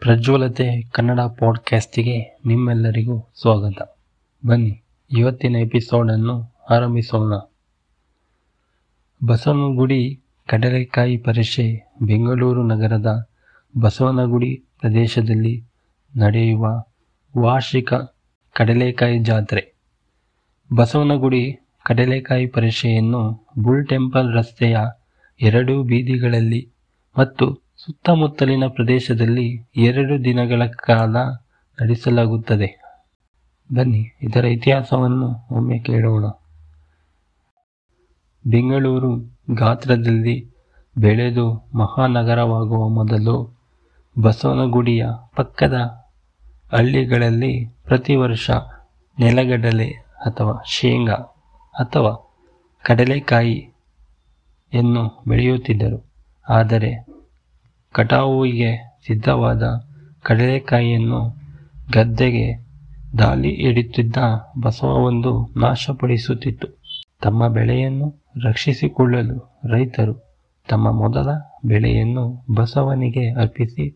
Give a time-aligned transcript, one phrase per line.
[0.00, 3.98] ಪ್ರಜ್ವಲತೆ ಕನ್ನಡ ಪಾಡ್ಕ್ಯಾಸ್ಟಿಗೆ ನಿಮ್ಮೆಲ್ಲರಿಗೂ ಸ್ವಾಗತ.
[4.46, 4.82] ಬನ್ನಿ,
[5.18, 7.34] ಇವತ್ತಿನ ಎಪಿಸೋಡನ್ನು ಆರಂಭಿಸೋಣ.
[9.26, 13.28] ಬಸವನಗುಡಿ ಕಡಲೆಕಾಯಿ ಪರಿಷೆ ಬೆಂಗಳೂರು ನಗರದ
[13.80, 15.64] ಬಸವನಗುಡಿ ಪ್ರದೇಶದಲ್ಲಿ
[16.18, 16.84] ನಡೆಯುವ
[17.38, 17.94] ವಾರ್ಷಿಕ
[18.52, 19.74] ಕಡಲೆಕಾಯಿ ಜಾತ್ರೆ.
[20.76, 24.78] ಬಸವನಗುಡಿ ಕಡಲೆಕಾಯಿ ಪರಿಷೆಯನ್ನು ಬುಲ್ ಟೆಂಪಲ್ ರಸ್ತೆಯ
[25.40, 26.68] ಎರಡೂ ಬೀದಿಗಳಲ್ಲಿ
[27.18, 31.16] ಮತ್ತು ಸುತ್ತಮುತ್ತಲಿನ ಪ್ರದೇಶದಲ್ಲಿ ಎರಡು ದಿನಗಳ ಕಾಲ
[31.82, 32.80] ನಡೆಸಲಾಗುತ್ತದೆ.
[33.74, 36.24] ಬನ್ನಿ, ಇದರ ಇತಿಹಾಸವನ್ನು ಒಮ್ಮೆ ಕೇಳೋಣ.
[38.46, 40.52] ಬೆಂಗಳೂರು ಗಾತ್ರದಲ್ಲಿ
[40.98, 43.58] ಬೆಳೆದು ಮಹಾನಗರವಾಗುವ ಮೊದಲು
[44.20, 46.08] ಬಸವನಗುಡಿಯ ಪಕ್ಕದ
[46.72, 48.50] ಹಳ್ಳಿಗಳಲ್ಲಿ ಪ್ರತಿ ವರ್ಷ
[49.18, 49.92] ನೆಲಗಡಲೆ
[50.26, 52.40] ಅಥವಾ ಶೇಂಗಾ ಅಥವಾ
[52.84, 56.12] ಕಡಲೆಕಾಯಿಯನ್ನು ಬೆಳೆಯುತ್ತಿದ್ದರು.
[56.48, 57.07] ಆದರೆ
[57.98, 59.62] ಕಟಾವಿಗೆ ಸಿದ್ಧವಾದ
[60.22, 61.20] ಕಡಲೆಕಾಯಿಯನ್ನು
[61.92, 62.44] ಗದ್ದೆಗೆ
[63.18, 64.16] ದಾಳಿ ಹಿಡಿಯುತ್ತಿದ್ದ
[64.62, 66.68] ಬಸವವೊಂದು ನಾಶಪಡಿಸುತ್ತಿತ್ತು.
[67.22, 68.08] ತಮ್ಮ ಬೆಳೆಯನ್ನು
[68.44, 70.14] ರಕ್ಷಿಸಿಕೊಳ್ಳಲು ರೈತರು
[70.68, 71.28] ತಮ್ಮ ಮೊದಲ
[71.64, 73.86] ಬೆಳೆಯನ್ನು ಬಸವನಿಗೆ ಅರ್ಪಿಸಿ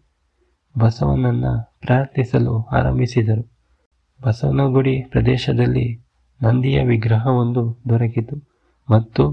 [0.79, 3.45] ಬಸವನನ್ನು ಪ್ರಾರ್ಥಿಸಲು ಆರಂಭಿಸಿದರು.
[4.21, 5.87] ಬಸವನಗುಡಿ ಪ್ರದೇಶದಲ್ಲಿ
[6.43, 8.37] ನಂದಿಯ ವಿಗ್ರಹವೊಂದು ದೊರಕಿತು
[8.91, 9.25] ಮತ್ತು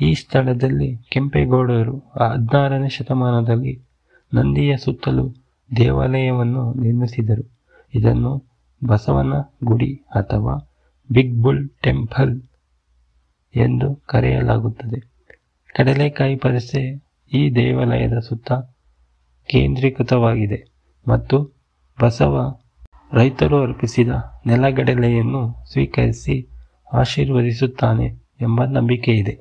[0.00, 3.91] ಈ ಸ್ಥಳದಲ್ಲಿ ಕೆಂಪೇಗೌಡರು ಹದಿನಾರನೇ ಶತಮಾನದಲ್ಲಿ
[4.32, 5.24] ನಂದಿಯ ಸುತ್ತಲೂ
[5.70, 7.44] ದೇವಾಲಯವನ್ನು ನಿರ್ಮಿಸಿದರು.
[7.94, 8.32] ಇದನ್ನು
[8.82, 10.54] ಬಸವನ ಗುಡಿ ಅಥವಾ
[11.10, 12.32] ಬಿಗ್ ಬುಲ್ ಟೆಂಪಲ್
[13.54, 14.98] ಎಂದು ಕರೆಯಲಾಗುತ್ತದೆ.
[15.74, 16.80] ಕಡಲೆಕಾಯಿ ಪರಿಸೆ
[17.32, 18.52] ಈ ದೇವಾಲಯದ ಸುತ್ತ
[19.48, 20.58] ಕೇಂದ್ರೀಕೃತವಾಗಿದೆ
[21.06, 21.36] ಮತ್ತು
[21.98, 22.34] ಬಸವ
[23.14, 24.12] ರೈತರು ಅರ್ಪಿಸಿದ
[24.46, 26.36] ನೆಲಗಡಲೆಯನ್ನು ಸ್ವೀಕರಿಸಿ
[26.92, 28.06] ಆಶೀರ್ವದಿಸುತ್ತಾನೆ
[28.40, 29.34] ಎಂಬ ನಂಬಿಕೆ ಇದೆ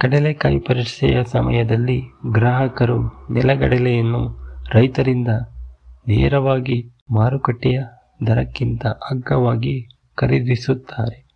[0.00, 2.96] ಕಡಲೆಕಾಯಿ ಪರಿಷೆಯ ಸಮಯದಲ್ಲಿ ಗ್ರಾಹಕರು
[3.30, 4.22] ನೆಲಗಡಲೆಯನ್ನು
[4.70, 5.28] ರೈತರಿಂದ
[6.08, 7.82] ನೇರವಾಗಿ ಮಾರುಕಟ್ಟೆಯ
[8.26, 11.26] ದರಕ್ಕಿಂತ ಅಗ್ಗವಾಗಿ ಖರೀದಿಸುತ್ತಾರೆ.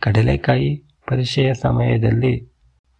[0.00, 0.76] ಕಡಲೆಕಾಯಿ
[1.08, 2.50] ಪರಿಷೆಯ ಸಮಯದಲ್ಲಿ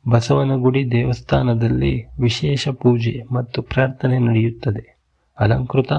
[0.08, 4.98] ಬಸವನಗುಡಿ ದೇವಸ್ಥಾನದಲ್ಲಿ ವಿಶೇಷ ಪೂಜೆ ಮತ್ತು ಪ್ರಾರ್ಥನೆ ನಡೆಯುತ್ತದೆ.
[5.40, 5.92] ಅಲಂಕೃತ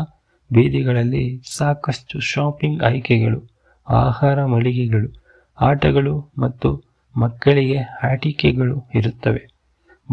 [0.51, 3.39] ಬೀದಿಗಳಲ್ಲಿ ಸಾಕಷ್ಟು ಶಾಪಿಂಗ್ ಆಯ್ಕೆಗಳು,
[3.89, 5.09] ಆಹಾರ ಮಳಿಗೆಗಳು,
[5.61, 9.47] ಆಟಗಳು ಮತ್ತು ಮಕ್ಕಳಿಗೆ ಆಟಿಕೆಗಳು ಇರುತ್ತವೆ.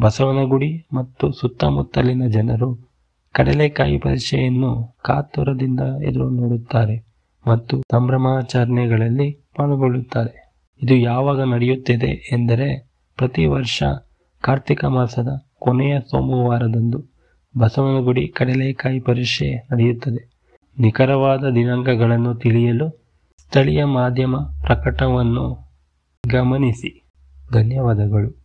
[0.00, 2.91] ಬಸವನಗುಡಿ ಮತ್ತು ಸುತ್ತಮುತ್ತಲಿನ ಜನರು
[3.33, 7.06] ಕಡಲೆಕಾಯಿ ಪರಿಷೆಯನ್ನು ಕಾತುರದಿಂದ ಎದುರು ನೋಡುತ್ತಾರೆ
[7.47, 10.50] ಮತ್ತು ಸಂಭ್ರಮಾಚರಣೆಗಳಲ್ಲಿ ಪಾಲ್ಗೊಳ್ಳುತ್ತಾರೆ.
[10.83, 13.83] ಇದು ಯಾವಾಗ ನಡೆಯುತ್ತಿದೆ ಎಂದರೆ ಪ್ರತಿ ವರ್ಷ
[14.41, 15.28] ಕಾರ್ತಿಕ ಮಾಸದ
[15.59, 17.10] ಕೊನೆಯ ಸೋಮವಾರದಂದು
[17.59, 20.31] ಬಸವನಗುಡಿ ಕಡಲೆಕಾಯಿ ಪರಿಷೆ ನಡೆಯುತ್ತದೆ.
[20.78, 22.91] ನಿಖರವಾದ ದಿನಾಂಕಗಳನ್ನು ತಿಳಿಯಲು
[23.39, 25.70] ಸ್ಥಳೀಯ ಮಾಧ್ಯಮ ಪ್ರಕಟವನ್ನು
[26.33, 27.11] ಗಮನಿಸಿ.
[27.53, 28.40] ಧನ್ಯವಾದಗಳು.